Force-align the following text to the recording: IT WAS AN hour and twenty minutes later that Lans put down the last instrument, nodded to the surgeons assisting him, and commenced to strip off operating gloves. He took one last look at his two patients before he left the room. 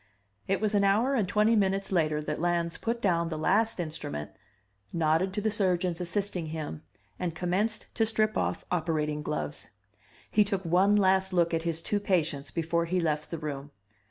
IT 0.47 0.59
WAS 0.59 0.73
AN 0.73 0.83
hour 0.83 1.13
and 1.13 1.27
twenty 1.27 1.55
minutes 1.55 1.91
later 1.91 2.23
that 2.23 2.41
Lans 2.41 2.75
put 2.75 3.03
down 3.03 3.29
the 3.29 3.37
last 3.37 3.79
instrument, 3.79 4.31
nodded 4.91 5.31
to 5.31 5.41
the 5.41 5.51
surgeons 5.51 6.01
assisting 6.01 6.47
him, 6.47 6.81
and 7.19 7.35
commenced 7.35 7.85
to 7.93 8.03
strip 8.03 8.35
off 8.35 8.65
operating 8.71 9.21
gloves. 9.21 9.69
He 10.31 10.43
took 10.43 10.65
one 10.65 10.95
last 10.95 11.33
look 11.33 11.53
at 11.53 11.61
his 11.61 11.83
two 11.83 11.99
patients 11.99 12.49
before 12.49 12.85
he 12.85 12.99
left 12.99 13.29
the 13.29 13.37
room. 13.37 13.69